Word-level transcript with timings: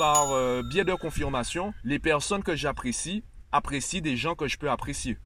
Par 0.00 0.32
euh, 0.32 0.62
biais 0.62 0.86
de 0.86 0.94
confirmation, 0.94 1.74
les 1.84 1.98
personnes 1.98 2.42
que 2.42 2.56
j'apprécie 2.56 3.22
apprécient 3.52 4.00
des 4.00 4.16
gens 4.16 4.34
que 4.34 4.48
je 4.48 4.56
peux 4.56 4.70
apprécier. 4.70 5.18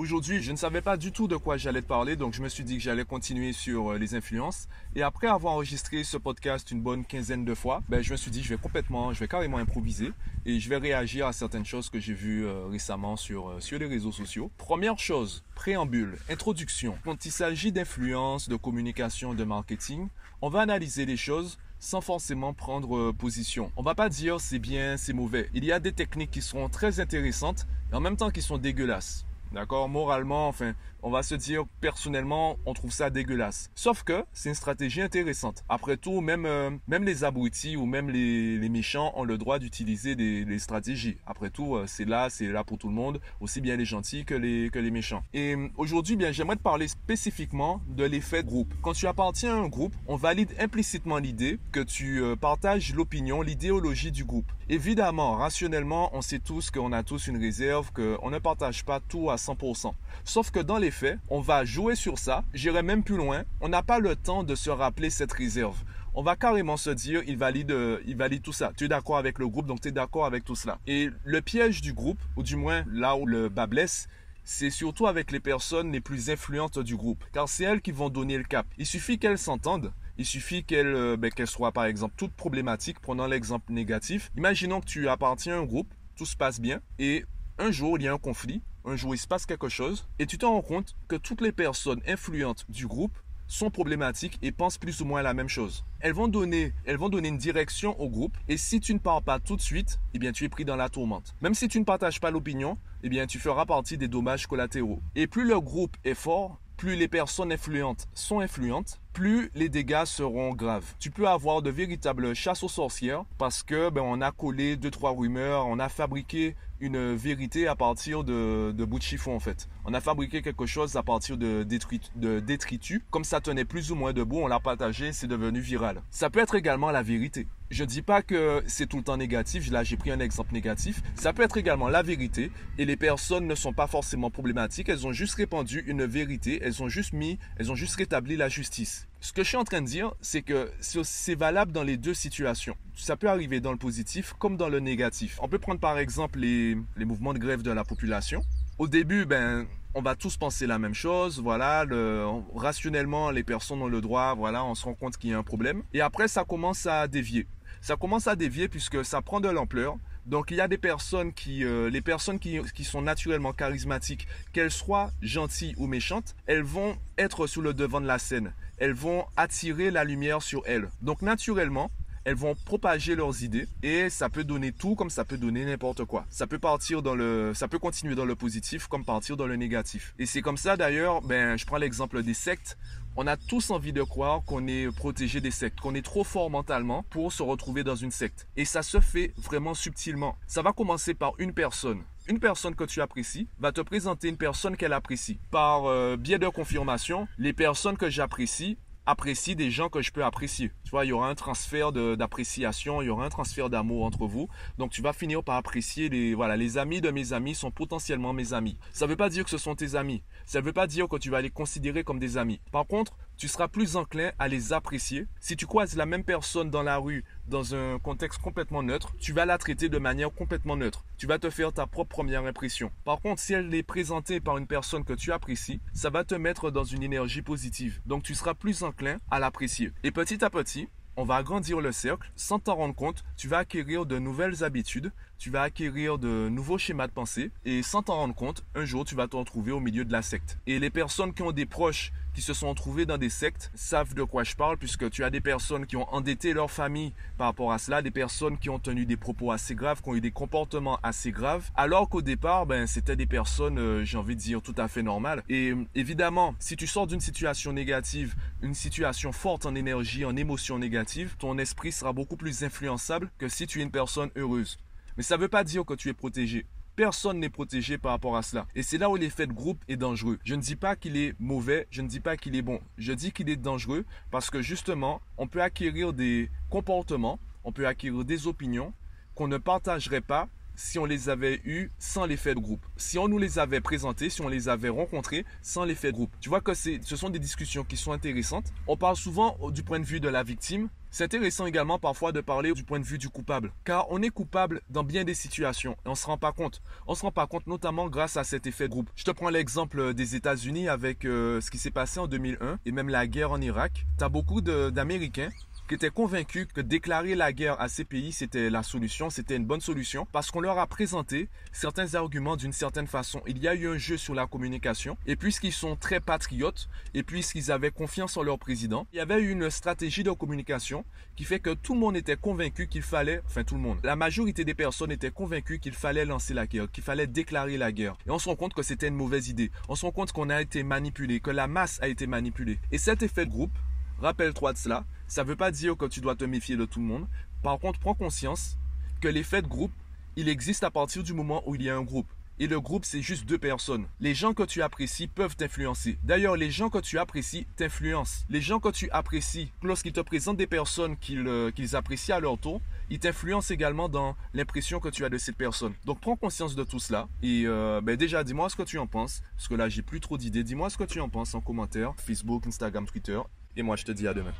Aujourd'hui, 0.00 0.42
je 0.42 0.50
ne 0.50 0.56
savais 0.56 0.80
pas 0.80 0.96
du 0.96 1.12
tout 1.12 1.28
de 1.28 1.36
quoi 1.36 1.58
j'allais 1.58 1.82
te 1.82 1.86
parler, 1.86 2.16
donc 2.16 2.32
je 2.32 2.42
me 2.42 2.48
suis 2.48 2.64
dit 2.64 2.78
que 2.78 2.82
j'allais 2.82 3.04
continuer 3.04 3.52
sur 3.52 3.92
euh, 3.92 3.98
les 3.98 4.14
influences. 4.14 4.66
Et 4.96 5.02
après 5.02 5.26
avoir 5.26 5.54
enregistré 5.54 6.04
ce 6.04 6.16
podcast 6.16 6.70
une 6.70 6.80
bonne 6.80 7.04
quinzaine 7.04 7.44
de 7.44 7.54
fois, 7.54 7.82
ben, 7.88 8.02
je 8.02 8.10
me 8.10 8.16
suis 8.16 8.30
dit, 8.30 8.42
je 8.42 8.48
vais 8.48 8.56
complètement, 8.56 9.12
je 9.12 9.20
vais 9.20 9.28
carrément 9.28 9.58
improviser 9.58 10.12
et 10.46 10.58
je 10.58 10.68
vais 10.70 10.78
réagir 10.78 11.26
à 11.26 11.34
certaines 11.34 11.66
choses 11.66 11.90
que 11.90 12.00
j'ai 12.00 12.14
vues 12.14 12.46
euh, 12.46 12.66
récemment 12.66 13.16
sur, 13.16 13.50
euh, 13.50 13.60
sur 13.60 13.78
les 13.78 13.86
réseaux 13.86 14.10
sociaux. 14.10 14.50
Première 14.56 14.98
chose, 14.98 15.44
préambule, 15.54 16.16
introduction. 16.30 16.96
Quand 17.04 17.26
il 17.26 17.32
s'agit 17.32 17.70
d'influence, 17.70 18.48
de 18.48 18.56
communication, 18.56 19.34
de 19.34 19.44
marketing, 19.44 20.08
on 20.40 20.48
va 20.48 20.60
analyser 20.60 21.04
les 21.04 21.18
choses 21.18 21.58
sans 21.78 22.00
forcément 22.00 22.54
prendre 22.54 23.12
position. 23.12 23.70
On 23.76 23.82
va 23.82 23.94
pas 23.94 24.08
dire 24.08 24.40
c'est 24.40 24.58
bien, 24.58 24.96
c'est 24.96 25.12
mauvais. 25.12 25.50
Il 25.54 25.64
y 25.64 25.72
a 25.72 25.80
des 25.80 25.92
techniques 25.92 26.30
qui 26.30 26.42
seront 26.42 26.68
très 26.68 27.00
intéressantes 27.00 27.66
et 27.92 27.94
en 27.94 28.00
même 28.00 28.16
temps 28.16 28.30
qui 28.30 28.42
sont 28.42 28.58
dégueulasses. 28.58 29.26
D'accord? 29.52 29.88
Moralement, 29.88 30.48
enfin, 30.48 30.74
on 31.02 31.10
va 31.10 31.22
se 31.22 31.34
dire 31.34 31.64
personnellement, 31.80 32.56
on 32.66 32.74
trouve 32.74 32.92
ça 32.92 33.10
dégueulasse. 33.10 33.70
Sauf 33.74 34.02
que 34.02 34.24
c'est 34.32 34.48
une 34.50 34.54
stratégie 34.54 35.02
intéressante. 35.02 35.64
Après 35.68 35.96
tout, 35.96 36.20
même, 36.20 36.46
euh, 36.46 36.70
même 36.88 37.04
les 37.04 37.24
abrutis 37.24 37.76
ou 37.76 37.86
même 37.86 38.10
les, 38.10 38.58
les 38.58 38.68
méchants 38.68 39.12
ont 39.16 39.24
le 39.24 39.38
droit 39.38 39.58
d'utiliser 39.58 40.14
des, 40.14 40.44
des, 40.44 40.58
stratégies. 40.58 41.16
Après 41.26 41.50
tout, 41.50 41.76
euh, 41.76 41.84
c'est 41.86 42.04
là, 42.04 42.28
c'est 42.30 42.46
là 42.46 42.64
pour 42.64 42.78
tout 42.78 42.88
le 42.88 42.94
monde, 42.94 43.20
aussi 43.40 43.60
bien 43.60 43.76
les 43.76 43.84
gentils 43.84 44.24
que 44.24 44.34
les, 44.34 44.70
que 44.70 44.78
les 44.78 44.90
méchants. 44.90 45.22
Et 45.32 45.54
euh, 45.54 45.68
aujourd'hui, 45.76 46.16
bien, 46.16 46.32
j'aimerais 46.32 46.56
te 46.56 46.62
parler 46.62 46.88
spécifiquement 46.88 47.80
de 47.88 48.04
l'effet 48.04 48.44
groupe. 48.44 48.72
Quand 48.82 48.92
tu 48.92 49.06
appartiens 49.06 49.56
à 49.56 49.60
un 49.60 49.68
groupe, 49.68 49.94
on 50.06 50.16
valide 50.16 50.50
implicitement 50.58 51.18
l'idée 51.18 51.58
que 51.72 51.80
tu 51.80 52.22
partages 52.40 52.94
l'opinion, 52.94 53.42
l'idéologie 53.42 54.12
du 54.12 54.24
groupe. 54.24 54.50
Évidemment, 54.68 55.34
rationnellement, 55.34 56.10
on 56.12 56.20
sait 56.20 56.38
tous 56.38 56.70
qu'on 56.70 56.92
a 56.92 57.02
tous 57.02 57.26
une 57.26 57.38
réserve, 57.38 57.90
qu'on 57.92 58.30
ne 58.30 58.38
partage 58.38 58.84
pas 58.84 59.00
tout 59.00 59.30
à 59.30 59.36
100%. 59.40 59.92
Sauf 60.24 60.50
que 60.50 60.60
dans 60.60 60.78
les 60.78 60.90
faits, 60.90 61.18
on 61.28 61.40
va 61.40 61.64
jouer 61.64 61.94
sur 61.94 62.18
ça. 62.18 62.44
J'irai 62.54 62.82
même 62.82 63.02
plus 63.02 63.16
loin. 63.16 63.44
On 63.60 63.68
n'a 63.68 63.82
pas 63.82 63.98
le 63.98 64.16
temps 64.16 64.42
de 64.42 64.54
se 64.54 64.70
rappeler 64.70 65.10
cette 65.10 65.32
réserve. 65.32 65.82
On 66.14 66.22
va 66.22 66.36
carrément 66.36 66.76
se 66.76 66.90
dire, 66.90 67.22
il 67.26 67.36
valide, 67.36 67.74
il 68.04 68.16
valide 68.16 68.42
tout 68.42 68.52
ça. 68.52 68.72
Tu 68.76 68.84
es 68.84 68.88
d'accord 68.88 69.18
avec 69.18 69.38
le 69.38 69.46
groupe, 69.48 69.66
donc 69.66 69.80
tu 69.80 69.88
es 69.88 69.92
d'accord 69.92 70.26
avec 70.26 70.44
tout 70.44 70.56
cela. 70.56 70.78
Et 70.86 71.08
le 71.24 71.40
piège 71.40 71.80
du 71.80 71.92
groupe, 71.92 72.18
ou 72.36 72.42
du 72.42 72.56
moins 72.56 72.84
là 72.90 73.16
où 73.16 73.26
le 73.26 73.48
bas 73.48 73.68
blesse, 73.68 74.08
c'est 74.42 74.70
surtout 74.70 75.06
avec 75.06 75.30
les 75.30 75.38
personnes 75.38 75.92
les 75.92 76.00
plus 76.00 76.28
influentes 76.30 76.80
du 76.80 76.96
groupe, 76.96 77.24
car 77.32 77.48
c'est 77.48 77.64
elles 77.64 77.80
qui 77.80 77.92
vont 77.92 78.08
donner 78.08 78.36
le 78.38 78.44
cap. 78.44 78.66
Il 78.78 78.86
suffit 78.86 79.18
qu'elles 79.18 79.38
s'entendent, 79.38 79.92
il 80.18 80.26
suffit 80.26 80.64
qu'elles 80.64 81.16
ben, 81.16 81.30
qu'elles 81.30 81.46
soient 81.46 81.72
par 81.72 81.84
exemple 81.84 82.14
toutes 82.16 82.32
problématiques. 82.32 82.98
Prenons 83.00 83.26
l'exemple 83.26 83.72
négatif. 83.72 84.30
Imaginons 84.36 84.80
que 84.80 84.86
tu 84.86 85.08
appartiens 85.08 85.54
à 85.54 85.58
un 85.60 85.64
groupe, 85.64 85.94
tout 86.16 86.26
se 86.26 86.36
passe 86.36 86.60
bien, 86.60 86.80
et 86.98 87.24
un 87.60 87.70
jour 87.70 87.98
il 87.98 88.04
y 88.04 88.08
a 88.08 88.12
un 88.12 88.18
conflit, 88.18 88.62
un 88.86 88.96
jour 88.96 89.14
il 89.14 89.18
se 89.18 89.26
passe 89.26 89.44
quelque 89.44 89.68
chose, 89.68 90.08
et 90.18 90.26
tu 90.26 90.38
te 90.38 90.46
rends 90.46 90.62
compte 90.62 90.96
que 91.08 91.16
toutes 91.16 91.42
les 91.42 91.52
personnes 91.52 92.00
influentes 92.08 92.64
du 92.70 92.86
groupe 92.86 93.16
sont 93.46 93.70
problématiques 93.70 94.38
et 94.42 94.52
pensent 94.52 94.78
plus 94.78 95.00
ou 95.00 95.04
moins 95.04 95.22
la 95.22 95.34
même 95.34 95.48
chose. 95.48 95.84
Elles 96.00 96.12
vont 96.14 96.28
donner, 96.28 96.72
une 96.86 97.36
direction 97.36 98.00
au 98.00 98.08
groupe 98.08 98.36
et 98.48 98.56
si 98.56 98.80
tu 98.80 98.94
ne 98.94 98.98
pars 98.98 99.22
pas 99.22 99.40
tout 99.40 99.56
de 99.56 99.60
suite, 99.60 99.98
eh 100.14 100.32
tu 100.32 100.44
es 100.44 100.48
pris 100.48 100.64
dans 100.64 100.76
la 100.76 100.88
tourmente. 100.88 101.34
Même 101.42 101.54
si 101.54 101.68
tu 101.68 101.78
ne 101.78 101.84
partages 101.84 102.20
pas 102.20 102.30
l'opinion, 102.30 102.78
eh 103.02 103.26
tu 103.26 103.38
feras 103.38 103.66
partie 103.66 103.98
des 103.98 104.08
dommages 104.08 104.46
collatéraux. 104.46 105.00
Et 105.14 105.26
plus 105.26 105.46
le 105.46 105.60
groupe 105.60 105.96
est 106.04 106.14
fort, 106.14 106.59
plus 106.80 106.96
les 106.96 107.08
personnes 107.08 107.52
influentes 107.52 108.08
sont 108.14 108.40
influentes, 108.40 109.02
plus 109.12 109.50
les 109.54 109.68
dégâts 109.68 110.06
seront 110.06 110.54
graves. 110.54 110.94
Tu 110.98 111.10
peux 111.10 111.28
avoir 111.28 111.60
de 111.60 111.68
véritables 111.68 112.34
chasses 112.34 112.62
aux 112.62 112.70
sorcières 112.70 113.24
parce 113.36 113.62
que 113.62 113.90
ben, 113.90 114.00
on 114.00 114.22
a 114.22 114.32
collé 114.32 114.76
deux 114.76 114.90
trois 114.90 115.10
rumeurs, 115.10 115.66
on 115.66 115.78
a 115.78 115.90
fabriqué 115.90 116.56
une 116.80 117.14
vérité 117.14 117.68
à 117.68 117.76
partir 117.76 118.24
de, 118.24 118.72
de 118.74 118.84
bout 118.86 118.98
de 118.98 119.04
chiffon 119.04 119.36
en 119.36 119.40
fait. 119.40 119.68
On 119.84 119.92
a 119.92 120.00
fabriqué 120.00 120.40
quelque 120.40 120.64
chose 120.64 120.96
à 120.96 121.02
partir 121.02 121.36
de, 121.36 121.64
détritus. 121.64 122.10
De 122.16 122.40
détritus. 122.40 123.02
Comme 123.10 123.24
ça 123.24 123.42
tenait 123.42 123.66
plus 123.66 123.92
ou 123.92 123.94
moins 123.94 124.14
debout, 124.14 124.38
on 124.38 124.46
l'a 124.46 124.58
partagé, 124.58 125.12
c'est 125.12 125.26
devenu 125.26 125.60
viral. 125.60 126.00
Ça 126.10 126.30
peut 126.30 126.40
être 126.40 126.54
également 126.54 126.90
la 126.90 127.02
vérité. 127.02 127.46
Je 127.70 127.84
ne 127.84 127.88
dis 127.88 128.02
pas 128.02 128.20
que 128.20 128.64
c'est 128.66 128.86
tout 128.86 128.96
le 128.96 129.04
temps 129.04 129.16
négatif, 129.16 129.70
là 129.70 129.84
j'ai 129.84 129.96
pris 129.96 130.10
un 130.10 130.18
exemple 130.18 130.52
négatif. 130.52 131.02
Ça 131.14 131.32
peut 131.32 131.44
être 131.44 131.56
également 131.56 131.88
la 131.88 132.02
vérité 132.02 132.50
et 132.78 132.84
les 132.84 132.96
personnes 132.96 133.46
ne 133.46 133.54
sont 133.54 133.72
pas 133.72 133.86
forcément 133.86 134.28
problématiques, 134.28 134.88
elles 134.88 135.06
ont 135.06 135.12
juste 135.12 135.34
répandu 135.34 135.84
une 135.86 136.04
vérité, 136.04 136.58
elles 136.64 136.82
ont 136.82 136.88
juste 136.88 137.12
mis, 137.12 137.38
elles 137.58 137.70
ont 137.70 137.76
juste 137.76 137.94
rétabli 137.94 138.36
la 138.36 138.48
justice. 138.48 139.06
Ce 139.20 139.32
que 139.32 139.44
je 139.44 139.48
suis 139.48 139.56
en 139.56 139.62
train 139.62 139.82
de 139.82 139.86
dire, 139.86 140.12
c'est 140.20 140.42
que 140.42 140.72
c'est 140.80 141.36
valable 141.36 141.70
dans 141.70 141.84
les 141.84 141.96
deux 141.96 142.14
situations. 142.14 142.76
Ça 142.96 143.16
peut 143.16 143.28
arriver 143.28 143.60
dans 143.60 143.70
le 143.70 143.78
positif 143.78 144.32
comme 144.36 144.56
dans 144.56 144.68
le 144.68 144.80
négatif. 144.80 145.38
On 145.40 145.48
peut 145.48 145.60
prendre 145.60 145.78
par 145.78 145.96
exemple 145.96 146.40
les, 146.40 146.76
les 146.96 147.04
mouvements 147.04 147.34
de 147.34 147.38
grève 147.38 147.62
de 147.62 147.70
la 147.70 147.84
population. 147.84 148.42
Au 148.78 148.88
début, 148.88 149.26
ben, 149.26 149.66
on 149.94 150.02
va 150.02 150.16
tous 150.16 150.36
penser 150.36 150.66
la 150.66 150.78
même 150.78 150.94
chose, 150.94 151.40
voilà, 151.40 151.84
le, 151.84 152.24
rationnellement, 152.54 153.30
les 153.30 153.44
personnes 153.44 153.82
ont 153.82 153.88
le 153.88 154.00
droit, 154.00 154.34
voilà, 154.34 154.64
on 154.64 154.74
se 154.74 154.84
rend 154.84 154.94
compte 154.94 155.16
qu'il 155.16 155.30
y 155.30 155.34
a 155.34 155.38
un 155.38 155.42
problème. 155.42 155.82
Et 155.92 156.00
après, 156.00 156.28
ça 156.28 156.44
commence 156.44 156.86
à 156.86 157.06
dévier. 157.06 157.46
Ça 157.80 157.96
commence 157.96 158.26
à 158.26 158.36
dévier 158.36 158.68
puisque 158.68 159.04
ça 159.04 159.22
prend 159.22 159.40
de 159.40 159.48
l'ampleur. 159.48 159.96
Donc 160.26 160.50
il 160.50 160.58
y 160.58 160.60
a 160.60 160.68
des 160.68 160.78
personnes 160.78 161.32
qui, 161.32 161.64
euh, 161.64 161.88
les 161.90 162.02
personnes 162.02 162.38
qui, 162.38 162.60
qui, 162.74 162.84
sont 162.84 163.02
naturellement 163.02 163.52
charismatiques, 163.52 164.28
qu'elles 164.52 164.70
soient 164.70 165.10
gentilles 165.22 165.74
ou 165.78 165.86
méchantes, 165.86 166.36
elles 166.46 166.62
vont 166.62 166.96
être 167.16 167.46
sur 167.46 167.62
le 167.62 167.72
devant 167.74 168.00
de 168.00 168.06
la 168.06 168.18
scène. 168.18 168.52
Elles 168.78 168.92
vont 168.92 169.24
attirer 169.36 169.90
la 169.90 170.04
lumière 170.04 170.42
sur 170.42 170.62
elles. 170.66 170.88
Donc 171.02 171.22
naturellement, 171.22 171.90
elles 172.24 172.34
vont 172.34 172.54
propager 172.54 173.14
leurs 173.14 173.42
idées 173.42 173.66
et 173.82 174.10
ça 174.10 174.28
peut 174.28 174.44
donner 174.44 174.72
tout 174.72 174.94
comme 174.94 175.10
ça 175.10 175.24
peut 175.24 175.38
donner 175.38 175.64
n'importe 175.64 176.04
quoi. 176.04 176.26
Ça 176.30 176.46
peut 176.46 176.58
partir 176.58 177.02
dans 177.02 177.14
le, 177.14 177.52
ça 177.54 177.68
peut 177.68 177.78
continuer 177.78 178.14
dans 178.14 178.24
le 178.24 178.34
positif 178.34 178.86
comme 178.86 179.04
partir 179.04 179.36
dans 179.36 179.46
le 179.46 179.56
négatif. 179.56 180.14
Et 180.18 180.26
c'est 180.26 180.42
comme 180.42 180.56
ça 180.56 180.76
d'ailleurs, 180.76 181.22
ben, 181.22 181.56
je 181.56 181.64
prends 181.64 181.78
l'exemple 181.78 182.22
des 182.22 182.34
sectes. 182.34 182.76
On 183.16 183.26
a 183.26 183.36
tous 183.36 183.70
envie 183.70 183.92
de 183.92 184.02
croire 184.02 184.42
qu'on 184.44 184.66
est 184.68 184.94
protégé 184.94 185.40
des 185.40 185.50
sectes, 185.50 185.80
qu'on 185.80 185.94
est 185.94 186.04
trop 186.04 186.24
fort 186.24 186.50
mentalement 186.50 187.04
pour 187.10 187.32
se 187.32 187.42
retrouver 187.42 187.82
dans 187.82 187.96
une 187.96 188.12
secte. 188.12 188.46
Et 188.56 188.64
ça 188.64 188.82
se 188.82 189.00
fait 189.00 189.32
vraiment 189.36 189.74
subtilement. 189.74 190.36
Ça 190.46 190.62
va 190.62 190.72
commencer 190.72 191.14
par 191.14 191.32
une 191.38 191.52
personne 191.52 192.02
une 192.28 192.38
personne 192.38 192.76
que 192.76 192.84
tu 192.84 193.00
apprécies 193.00 193.48
va 193.58 193.72
te 193.72 193.80
présenter 193.80 194.28
une 194.28 194.36
personne 194.36 194.76
qu'elle 194.76 194.92
apprécie. 194.92 195.40
Par 195.50 195.86
euh, 195.86 196.16
biais 196.16 196.38
de 196.38 196.48
confirmation, 196.48 197.26
les 197.38 197.52
personnes 197.52 197.96
que 197.96 198.08
j'apprécie 198.08 198.78
apprécie 199.10 199.56
des 199.56 199.70
gens 199.70 199.88
que 199.88 200.02
je 200.02 200.12
peux 200.12 200.24
apprécier. 200.24 200.70
Tu 200.84 200.90
vois, 200.90 201.04
il 201.04 201.08
y 201.08 201.12
aura 201.12 201.28
un 201.28 201.34
transfert 201.34 201.92
d'appréciation, 201.92 203.02
il 203.02 203.06
y 203.06 203.08
aura 203.10 203.24
un 203.24 203.28
transfert 203.28 203.68
d'amour 203.68 204.04
entre 204.04 204.26
vous. 204.26 204.48
Donc 204.78 204.90
tu 204.90 205.02
vas 205.02 205.12
finir 205.12 205.42
par 205.42 205.56
apprécier 205.56 206.08
les 206.08 206.34
voilà, 206.34 206.56
les 206.56 206.78
amis 206.78 207.00
de 207.00 207.10
mes 207.10 207.32
amis 207.32 207.54
sont 207.54 207.70
potentiellement 207.70 208.32
mes 208.32 208.52
amis. 208.52 208.78
Ça 208.92 209.06
ne 209.06 209.10
veut 209.10 209.16
pas 209.16 209.28
dire 209.28 209.44
que 209.44 209.50
ce 209.50 209.58
sont 209.58 209.74
tes 209.74 209.96
amis. 209.96 210.22
Ça 210.46 210.60
ne 210.60 210.64
veut 210.64 210.72
pas 210.72 210.86
dire 210.86 211.08
que 211.08 211.16
tu 211.16 211.30
vas 211.30 211.42
les 211.42 211.50
considérer 211.50 212.04
comme 212.04 212.18
des 212.18 212.36
amis. 212.36 212.60
Par 212.72 212.86
contre, 212.86 213.16
tu 213.40 213.48
seras 213.48 213.68
plus 213.68 213.96
enclin 213.96 214.32
à 214.38 214.48
les 214.48 214.74
apprécier. 214.74 215.26
Si 215.40 215.56
tu 215.56 215.66
croises 215.66 215.96
la 215.96 216.04
même 216.04 216.24
personne 216.24 216.68
dans 216.68 216.82
la 216.82 216.98
rue 216.98 217.24
dans 217.48 217.74
un 217.74 217.98
contexte 217.98 218.38
complètement 218.42 218.82
neutre, 218.82 219.14
tu 219.18 219.32
vas 219.32 219.46
la 219.46 219.56
traiter 219.56 219.88
de 219.88 219.96
manière 219.96 220.30
complètement 220.30 220.76
neutre. 220.76 221.06
Tu 221.16 221.26
vas 221.26 221.38
te 221.38 221.48
faire 221.48 221.72
ta 221.72 221.86
propre 221.86 222.10
première 222.10 222.44
impression. 222.44 222.92
Par 223.02 223.22
contre, 223.22 223.40
si 223.40 223.54
elle 223.54 223.74
est 223.74 223.82
présentée 223.82 224.40
par 224.40 224.58
une 224.58 224.66
personne 224.66 225.04
que 225.04 225.14
tu 225.14 225.32
apprécies, 225.32 225.80
ça 225.94 226.10
va 226.10 226.22
te 226.22 226.34
mettre 226.34 226.70
dans 226.70 226.84
une 226.84 227.02
énergie 227.02 227.40
positive. 227.40 228.02
Donc 228.04 228.24
tu 228.24 228.34
seras 228.34 228.52
plus 228.52 228.82
enclin 228.82 229.16
à 229.30 229.38
l'apprécier. 229.38 229.90
Et 230.04 230.10
petit 230.10 230.44
à 230.44 230.50
petit, 230.50 230.90
on 231.20 231.24
va 231.24 231.36
agrandir 231.36 231.80
le 231.80 231.92
cercle. 231.92 232.30
Sans 232.34 232.58
t'en 232.58 232.76
rendre 232.76 232.94
compte, 232.94 233.24
tu 233.36 233.46
vas 233.46 233.58
acquérir 233.58 234.06
de 234.06 234.18
nouvelles 234.18 234.64
habitudes, 234.64 235.12
tu 235.38 235.50
vas 235.50 235.62
acquérir 235.62 236.18
de 236.18 236.48
nouveaux 236.48 236.78
schémas 236.78 237.06
de 237.06 237.12
pensée 237.12 237.50
et 237.64 237.82
sans 237.82 238.02
t'en 238.02 238.14
rendre 238.14 238.34
compte, 238.34 238.64
un 238.74 238.84
jour 238.86 239.04
tu 239.04 239.14
vas 239.14 239.28
te 239.28 239.36
retrouver 239.36 239.72
au 239.72 239.80
milieu 239.80 240.04
de 240.04 240.12
la 240.12 240.22
secte. 240.22 240.58
Et 240.66 240.78
les 240.78 240.90
personnes 240.90 241.34
qui 241.34 241.42
ont 241.42 241.52
des 241.52 241.66
proches 241.66 242.12
qui 242.34 242.42
se 242.42 242.54
sont 242.54 242.74
trouvés 242.74 243.06
dans 243.06 243.18
des 243.18 243.28
sectes 243.28 243.70
savent 243.74 244.14
de 244.14 244.22
quoi 244.22 244.44
je 244.44 244.54
parle 244.54 244.76
puisque 244.76 245.10
tu 245.10 245.24
as 245.24 245.30
des 245.30 245.40
personnes 245.40 245.86
qui 245.86 245.96
ont 245.96 246.12
endetté 246.12 246.52
leur 246.52 246.70
famille 246.70 247.12
par 247.38 247.48
rapport 247.48 247.72
à 247.72 247.78
cela, 247.78 248.02
des 248.02 248.10
personnes 248.10 248.58
qui 248.58 248.70
ont 248.70 248.78
tenu 248.78 249.04
des 249.04 249.16
propos 249.16 249.50
assez 249.50 249.74
graves, 249.74 250.02
qui 250.02 250.08
ont 250.08 250.14
eu 250.14 250.20
des 250.20 250.30
comportements 250.30 250.98
assez 251.02 251.32
graves, 251.32 251.70
alors 251.74 252.08
qu'au 252.08 252.22
départ, 252.22 252.66
ben, 252.66 252.86
c'était 252.86 253.16
des 253.16 253.26
personnes, 253.26 253.78
euh, 253.78 254.04
j'ai 254.04 254.18
envie 254.18 254.36
de 254.36 254.40
dire, 254.40 254.62
tout 254.62 254.74
à 254.76 254.88
fait 254.88 255.02
normales. 255.02 255.42
Et 255.48 255.74
évidemment, 255.94 256.54
si 256.58 256.76
tu 256.76 256.86
sors 256.86 257.06
d'une 257.06 257.20
situation 257.20 257.72
négative, 257.72 258.34
une 258.62 258.74
situation 258.74 259.32
forte 259.32 259.66
en 259.66 259.74
énergie, 259.74 260.24
en 260.24 260.36
émotion 260.36 260.78
négative, 260.78 261.00
ton 261.38 261.58
esprit 261.58 261.92
sera 261.92 262.12
beaucoup 262.12 262.36
plus 262.36 262.62
influençable 262.62 263.30
que 263.38 263.48
si 263.48 263.66
tu 263.66 263.80
es 263.80 263.82
une 263.82 263.90
personne 263.90 264.30
heureuse. 264.36 264.78
Mais 265.16 265.22
ça 265.22 265.36
ne 265.36 265.42
veut 265.42 265.48
pas 265.48 265.64
dire 265.64 265.84
que 265.84 265.94
tu 265.94 266.08
es 266.08 266.14
protégé. 266.14 266.66
Personne 266.94 267.38
n'est 267.38 267.48
protégé 267.48 267.98
par 267.98 268.12
rapport 268.12 268.36
à 268.36 268.42
cela. 268.42 268.66
Et 268.74 268.82
c'est 268.82 268.98
là 268.98 269.10
où 269.10 269.16
l'effet 269.16 269.46
de 269.46 269.52
groupe 269.52 269.82
est 269.88 269.96
dangereux. 269.96 270.38
Je 270.44 270.54
ne 270.54 270.60
dis 270.60 270.76
pas 270.76 270.96
qu'il 270.96 271.16
est 271.16 271.34
mauvais, 271.38 271.86
je 271.90 272.02
ne 272.02 272.08
dis 272.08 272.20
pas 272.20 272.36
qu'il 272.36 272.54
est 272.54 272.62
bon. 272.62 272.80
Je 272.98 273.12
dis 273.12 273.32
qu'il 273.32 273.48
est 273.48 273.56
dangereux 273.56 274.04
parce 274.30 274.50
que 274.50 274.62
justement, 274.62 275.20
on 275.36 275.46
peut 275.46 275.62
acquérir 275.62 276.12
des 276.12 276.50
comportements, 276.68 277.38
on 277.64 277.72
peut 277.72 277.86
acquérir 277.86 278.24
des 278.24 278.46
opinions 278.46 278.92
qu'on 279.34 279.48
ne 279.48 279.58
partagerait 279.58 280.20
pas 280.20 280.48
si 280.80 280.98
on 280.98 281.04
les 281.04 281.28
avait 281.28 281.60
eus 281.64 281.90
sans 281.98 282.24
l'effet 282.24 282.54
de 282.54 282.60
groupe. 282.60 282.84
Si 282.96 283.18
on 283.18 283.28
nous 283.28 283.38
les 283.38 283.58
avait 283.58 283.80
présentés, 283.80 284.30
si 284.30 284.40
on 284.40 284.48
les 284.48 284.68
avait 284.68 284.88
rencontrés 284.88 285.44
sans 285.62 285.84
l'effet 285.84 286.08
de 286.08 286.16
groupe. 286.16 286.34
Tu 286.40 286.48
vois 286.48 286.62
que 286.62 286.72
ce 286.74 287.16
sont 287.16 287.28
des 287.28 287.38
discussions 287.38 287.84
qui 287.84 287.96
sont 287.96 288.12
intéressantes. 288.12 288.72
On 288.86 288.96
parle 288.96 289.16
souvent 289.16 289.56
du 289.70 289.82
point 289.82 290.00
de 290.00 290.06
vue 290.06 290.20
de 290.20 290.28
la 290.28 290.42
victime, 290.42 290.88
c'est 291.12 291.24
intéressant 291.24 291.66
également 291.66 291.98
parfois 291.98 292.30
de 292.30 292.40
parler 292.40 292.72
du 292.72 292.84
point 292.84 293.00
de 293.00 293.04
vue 293.04 293.18
du 293.18 293.28
coupable, 293.28 293.72
car 293.84 294.06
on 294.10 294.22
est 294.22 294.30
coupable 294.30 294.80
dans 294.90 295.02
bien 295.02 295.24
des 295.24 295.34
situations 295.34 295.96
et 296.06 296.08
on 296.08 296.14
se 296.14 296.24
rend 296.24 296.38
pas 296.38 296.52
compte. 296.52 296.82
On 297.08 297.16
se 297.16 297.22
rend 297.22 297.32
pas 297.32 297.48
compte 297.48 297.66
notamment 297.66 298.08
grâce 298.08 298.36
à 298.36 298.44
cet 298.44 298.68
effet 298.68 298.84
de 298.84 298.92
groupe. 298.92 299.10
Je 299.16 299.24
te 299.24 299.32
prends 299.32 299.48
l'exemple 299.50 300.14
des 300.14 300.36
États-Unis 300.36 300.88
avec 300.88 301.24
euh, 301.24 301.60
ce 301.60 301.72
qui 301.72 301.78
s'est 301.78 301.90
passé 301.90 302.20
en 302.20 302.28
2001 302.28 302.78
et 302.86 302.92
même 302.92 303.08
la 303.08 303.26
guerre 303.26 303.50
en 303.50 303.60
Irak. 303.60 304.06
Tu 304.18 304.24
as 304.24 304.28
beaucoup 304.28 304.60
d'Américains 304.60 305.50
qui 305.90 305.96
étaient 305.96 306.10
convaincus 306.10 306.68
que 306.72 306.80
déclarer 306.80 307.34
la 307.34 307.52
guerre 307.52 307.80
à 307.80 307.88
ces 307.88 308.04
pays, 308.04 308.30
c'était 308.30 308.70
la 308.70 308.84
solution, 308.84 309.28
c'était 309.28 309.56
une 309.56 309.64
bonne 309.64 309.80
solution, 309.80 310.24
parce 310.30 310.52
qu'on 310.52 310.60
leur 310.60 310.78
a 310.78 310.86
présenté 310.86 311.48
certains 311.72 312.14
arguments 312.14 312.54
d'une 312.54 312.72
certaine 312.72 313.08
façon. 313.08 313.42
Il 313.48 313.58
y 313.58 313.66
a 313.66 313.74
eu 313.74 313.88
un 313.88 313.98
jeu 313.98 314.16
sur 314.16 314.36
la 314.36 314.46
communication, 314.46 315.16
et 315.26 315.34
puisqu'ils 315.34 315.72
sont 315.72 315.96
très 315.96 316.20
patriotes, 316.20 316.88
et 317.12 317.24
puisqu'ils 317.24 317.72
avaient 317.72 317.90
confiance 317.90 318.36
en 318.36 318.44
leur 318.44 318.56
président, 318.56 319.08
il 319.12 319.16
y 319.16 319.20
avait 319.20 319.40
eu 319.40 319.50
une 319.50 319.68
stratégie 319.68 320.22
de 320.22 320.30
communication 320.30 321.04
qui 321.34 321.42
fait 321.42 321.58
que 321.58 321.70
tout 321.70 321.94
le 321.94 322.00
monde 322.00 322.16
était 322.16 322.36
convaincu 322.36 322.86
qu'il 322.86 323.02
fallait, 323.02 323.42
enfin 323.48 323.64
tout 323.64 323.74
le 323.74 323.80
monde, 323.80 323.98
la 324.04 324.14
majorité 324.14 324.64
des 324.64 324.74
personnes 324.74 325.10
étaient 325.10 325.32
convaincues 325.32 325.80
qu'il 325.80 325.94
fallait 325.94 326.24
lancer 326.24 326.54
la 326.54 326.68
guerre, 326.68 326.88
qu'il 326.88 327.02
fallait 327.02 327.26
déclarer 327.26 327.78
la 327.78 327.90
guerre. 327.90 328.14
Et 328.28 328.30
on 328.30 328.38
se 328.38 328.48
rend 328.48 328.54
compte 328.54 328.74
que 328.74 328.84
c'était 328.84 329.08
une 329.08 329.16
mauvaise 329.16 329.48
idée. 329.48 329.72
On 329.88 329.96
se 329.96 330.06
rend 330.06 330.12
compte 330.12 330.30
qu'on 330.30 330.50
a 330.50 330.62
été 330.62 330.84
manipulé, 330.84 331.40
que 331.40 331.50
la 331.50 331.66
masse 331.66 331.98
a 332.00 332.06
été 332.06 332.28
manipulée. 332.28 332.78
Et 332.92 332.98
cet 332.98 333.24
effet 333.24 333.44
de 333.44 333.50
groupe, 333.50 333.76
rappelle-toi 334.20 334.72
de 334.72 334.78
cela, 334.78 335.04
ça 335.26 335.42
ne 335.42 335.48
veut 335.48 335.56
pas 335.56 335.70
dire 335.70 335.96
que 335.96 336.06
tu 336.06 336.20
dois 336.20 336.34
te 336.34 336.44
méfier 336.44 336.76
de 336.76 336.84
tout 336.84 337.00
le 337.00 337.06
monde. 337.06 337.26
Par 337.62 337.78
contre, 337.78 338.00
prends 338.00 338.14
conscience 338.14 338.76
que 339.20 339.28
l'effet 339.28 339.62
de 339.62 339.68
groupe, 339.68 339.92
il 340.36 340.48
existe 340.48 340.84
à 340.84 340.90
partir 340.90 341.22
du 341.22 341.32
moment 341.32 341.62
où 341.66 341.74
il 341.74 341.82
y 341.82 341.90
a 341.90 341.96
un 341.96 342.02
groupe. 342.02 342.28
Et 342.62 342.66
le 342.66 342.78
groupe, 342.78 343.06
c'est 343.06 343.22
juste 343.22 343.46
deux 343.46 343.56
personnes. 343.56 344.04
Les 344.20 344.34
gens 344.34 344.52
que 344.52 344.62
tu 344.62 344.82
apprécies 344.82 345.28
peuvent 345.28 345.56
t'influencer. 345.56 346.18
D'ailleurs, 346.24 346.56
les 346.56 346.70
gens 346.70 346.90
que 346.90 346.98
tu 346.98 347.18
apprécies 347.18 347.66
t'influencent. 347.76 348.44
Les 348.50 348.60
gens 348.60 348.80
que 348.80 348.90
tu 348.90 349.08
apprécies, 349.12 349.72
lorsqu'ils 349.82 350.12
te 350.12 350.20
présentent 350.20 350.58
des 350.58 350.66
personnes 350.66 351.16
qu'ils 351.16 351.48
euh, 351.48 351.70
apprécient 351.94 352.36
à 352.36 352.40
leur 352.40 352.58
tour, 352.58 352.82
ils 353.08 353.18
t'influencent 353.18 353.72
également 353.72 354.10
dans 354.10 354.36
l'impression 354.52 355.00
que 355.00 355.08
tu 355.08 355.24
as 355.24 355.30
de 355.30 355.38
cette 355.38 355.56
personne. 355.56 355.94
Donc 356.04 356.20
prends 356.20 356.36
conscience 356.36 356.74
de 356.74 356.84
tout 356.84 356.98
cela. 356.98 357.28
Et 357.42 357.62
euh, 357.64 358.02
ben 358.02 358.16
déjà, 358.16 358.44
dis-moi 358.44 358.68
ce 358.68 358.76
que 358.76 358.82
tu 358.82 358.98
en 358.98 359.06
penses. 359.06 359.40
Parce 359.56 359.68
que 359.68 359.74
là, 359.74 359.88
j'ai 359.88 360.02
plus 360.02 360.20
trop 360.20 360.36
d'idées. 360.36 360.62
Dis-moi 360.62 360.90
ce 360.90 360.98
que 360.98 361.04
tu 361.04 361.18
en 361.20 361.30
penses 361.30 361.54
en 361.54 361.62
commentaire. 361.62 362.12
Facebook, 362.18 362.66
Instagram, 362.66 363.06
Twitter. 363.06 363.40
Et 363.76 363.82
moi, 363.82 363.96
je 363.96 364.04
te 364.04 364.12
dis 364.12 364.26
à 364.26 364.34
demain. 364.34 364.52